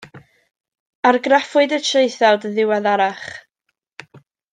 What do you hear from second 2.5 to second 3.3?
ddiweddarach.